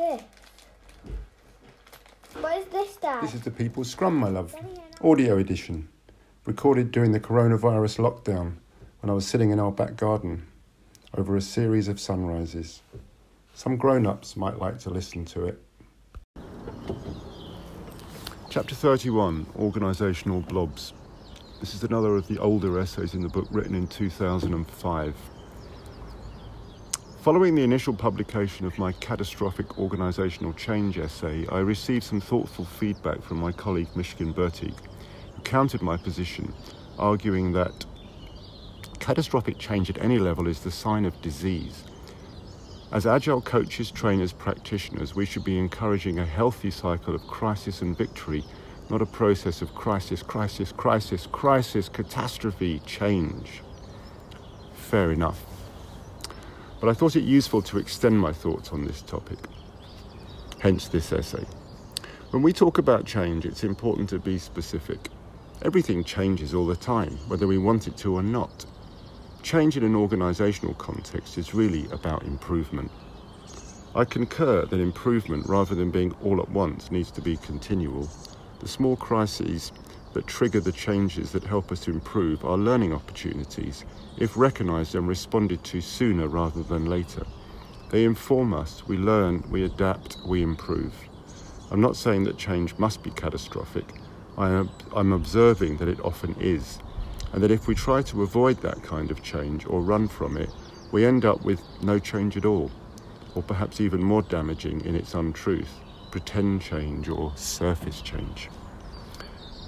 [0.00, 0.22] this?
[2.40, 3.22] What is this, Dad?
[3.22, 4.54] This is the People's Scrum, my love.
[5.02, 5.88] Audio edition.
[6.46, 8.54] Recorded during the coronavirus lockdown
[9.00, 10.46] when I was sitting in our back garden
[11.16, 12.82] over a series of sunrises.
[13.54, 15.62] Some grown ups might like to listen to it.
[18.48, 20.94] Chapter 31 Organisational Blobs.
[21.60, 25.14] This is another of the older essays in the book written in 2005.
[27.22, 33.20] Following the initial publication of my catastrophic organisational change essay, I received some thoughtful feedback
[33.20, 34.74] from my colleague Mishkin Berteig,
[35.34, 36.54] who countered my position,
[36.98, 37.84] arguing that
[39.00, 41.84] catastrophic change at any level is the sign of disease.
[42.90, 47.98] As agile coaches, trainers, practitioners, we should be encouraging a healthy cycle of crisis and
[47.98, 48.42] victory,
[48.88, 53.60] not a process of crisis, crisis, crisis, crisis, catastrophe, change.
[54.72, 55.49] Fair enough
[56.80, 59.38] but I thought it useful to extend my thoughts on this topic.
[60.58, 61.44] Hence this essay.
[62.30, 65.08] When we talk about change, it's important to be specific.
[65.62, 68.64] Everything changes all the time, whether we want it to or not.
[69.42, 72.90] Change in an organisational context is really about improvement.
[73.94, 78.08] I concur that improvement, rather than being all at once, needs to be continual.
[78.60, 79.72] The small crises
[80.12, 83.84] that trigger the changes that help us improve our learning opportunities
[84.18, 87.24] if recognised and responded to sooner rather than later.
[87.90, 90.94] They inform us, we learn, we adapt, we improve.
[91.70, 93.86] I'm not saying that change must be catastrophic.
[94.36, 96.78] I am, I'm observing that it often is,
[97.32, 100.50] and that if we try to avoid that kind of change or run from it,
[100.92, 102.70] we end up with no change at all,
[103.34, 108.48] or perhaps even more damaging in its untruth pretend change or surface change.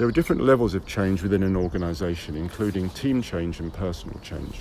[0.00, 4.60] There are different levels of change within an organisation, including team change and personal change.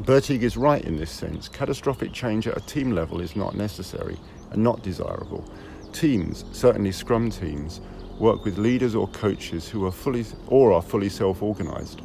[0.00, 1.48] Berteig is right in this sense.
[1.48, 4.16] Catastrophic change at a team level is not necessary
[4.50, 5.48] and not desirable.
[5.92, 7.80] Teams, certainly scrum teams,
[8.18, 12.02] work with leaders or coaches who are fully or are fully self-organized.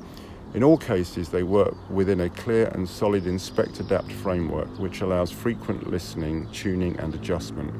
[0.53, 5.31] In all cases, they work within a clear and solid inspect adapt framework which allows
[5.31, 7.73] frequent listening, tuning and adjustment.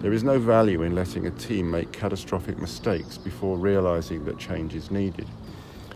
[0.00, 4.76] There is no value in letting a team make catastrophic mistakes before realizing that change
[4.76, 5.26] is needed.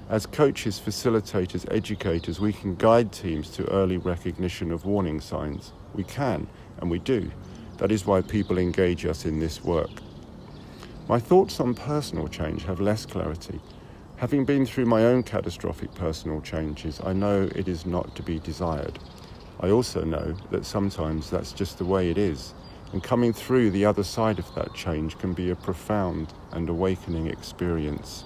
[0.09, 5.73] As coaches, facilitators, educators, we can guide teams to early recognition of warning signs.
[5.95, 6.49] We can,
[6.79, 7.31] and we do.
[7.79, 10.03] That is why people engage us in this work.
[11.09, 13.61] My thoughts on personal change have less clarity.
[14.17, 18.41] Having been through my own catastrophic personal changes, I know it is not to be
[18.41, 18.99] desired.
[19.61, 22.53] I also know that sometimes that's just the way it is.
[22.93, 27.27] And coming through the other side of that change can be a profound and awakening
[27.27, 28.25] experience.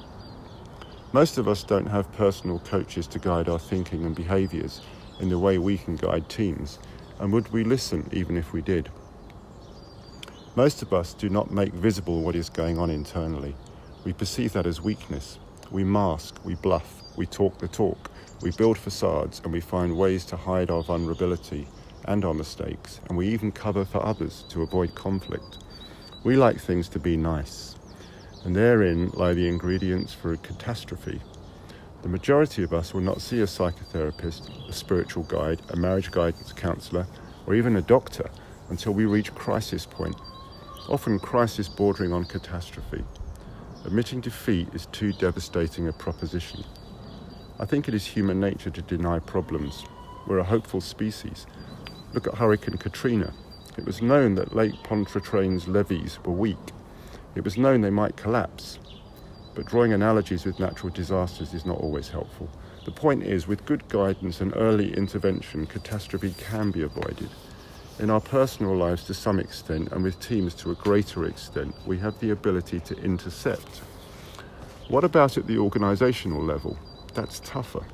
[1.13, 4.81] Most of us don't have personal coaches to guide our thinking and behaviours
[5.21, 6.81] in the way we can guide teams,
[7.21, 8.91] and would we listen even if we did?
[10.57, 13.55] Most of us do not make visible what is going on internally.
[14.05, 15.39] We perceive that as weakness.
[15.71, 18.11] We mask, we bluff, we talk the talk,
[18.43, 21.69] we build facades, and we find ways to hide our vulnerability
[22.07, 25.59] and our mistakes, and we even cover for others to avoid conflict.
[26.25, 27.77] We like things to be nice,
[28.45, 31.21] and therein lie the ingredients for a catastrophe.
[32.03, 36.53] The majority of us will not see a psychotherapist, a spiritual guide, a marriage guidance
[36.53, 37.07] counsellor,
[37.47, 38.31] or even a doctor
[38.69, 40.17] until we reach crisis point,
[40.89, 43.05] often crisis bordering on catastrophe.
[43.85, 46.65] Admitting defeat is too devastating a proposition.
[47.59, 49.85] I think it is human nature to deny problems.
[50.27, 51.47] We're a hopeful species,
[52.17, 53.35] Look at Hurricane Katrina.
[53.77, 56.73] It was known that Lake Pontchartrain's levees were weak.
[57.35, 58.79] It was known they might collapse.
[59.55, 62.49] But drawing analogies with natural disasters is not always helpful.
[62.87, 67.29] The point is, with good guidance and early intervention, catastrophe can be avoided.
[67.99, 71.99] In our personal lives to some extent, and with teams to a greater extent, we
[71.99, 73.83] have the ability to intercept.
[74.89, 76.79] What about at the organisational level?
[77.13, 77.85] That's tougher.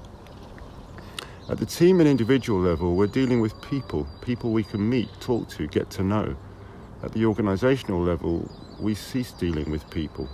[1.48, 5.48] At the team and individual level, we're dealing with people, people we can meet, talk
[5.50, 6.36] to, get to know.
[7.02, 8.48] At the organisational level,
[8.78, 10.28] we cease dealing with people.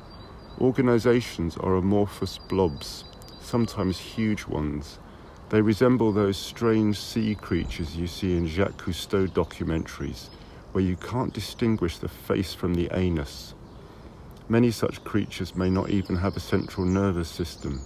[0.61, 3.05] Organisations are amorphous blobs,
[3.41, 4.99] sometimes huge ones.
[5.49, 10.29] They resemble those strange sea creatures you see in Jacques Cousteau documentaries,
[10.73, 13.55] where you can't distinguish the face from the anus.
[14.47, 17.81] Many such creatures may not even have a central nervous system.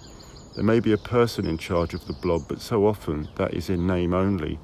[0.54, 3.70] There may be a person in charge of the blob, but so often that is
[3.70, 4.58] in name only.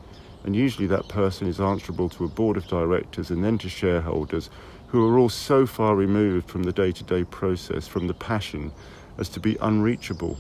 [0.44, 4.50] And usually that person is answerable to a board of directors and then to shareholders
[4.88, 8.70] who are all so far removed from the day to day process, from the passion,
[9.16, 10.38] as to be unreachable.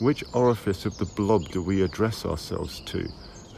[0.00, 3.08] Which orifice of the blob do we address ourselves to?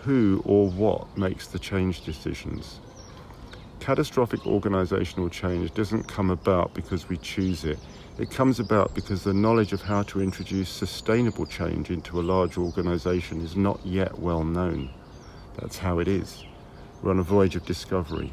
[0.05, 2.81] Who or what makes the change decisions?
[3.81, 7.79] Catastrophic organisational change doesn't come about because we choose it.
[8.19, 12.57] It comes about because the knowledge of how to introduce sustainable change into a large
[12.57, 14.91] organisation is not yet well known.
[15.59, 16.45] That's how it is.
[17.03, 18.33] We're on a voyage of discovery.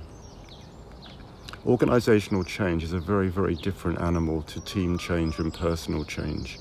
[1.66, 6.60] Organisational change is a very, very different animal to team change and personal change.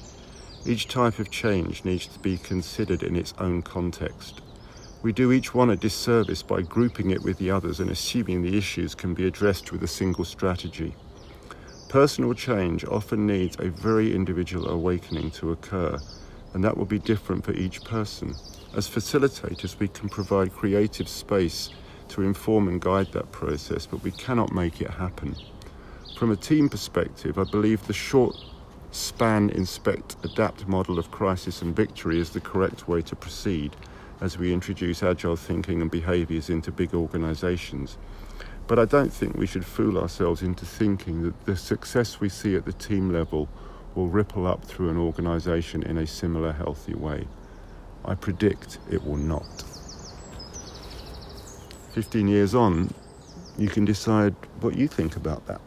[0.64, 4.42] Each type of change needs to be considered in its own context.
[5.02, 8.56] We do each one a disservice by grouping it with the others and assuming the
[8.56, 10.94] issues can be addressed with a single strategy.
[11.88, 15.98] Personal change often needs a very individual awakening to occur,
[16.54, 18.36] and that will be different for each person.
[18.76, 21.70] As facilitators, we can provide creative space
[22.10, 25.34] to inform and guide that process, but we cannot make it happen.
[26.16, 28.36] From a team perspective, I believe the short
[28.92, 33.74] span, inspect, adapt model of crisis and victory is the correct way to proceed
[34.22, 37.98] as we introduce agile thinking and behaviours into big organisations.
[38.68, 42.54] But I don't think we should fool ourselves into thinking that the success we see
[42.54, 43.48] at the team level
[43.96, 47.26] will ripple up through an organisation in a similar healthy way.
[48.04, 49.64] I predict it will not.
[51.92, 52.94] 15 years on,
[53.58, 55.60] you can decide what you think about that.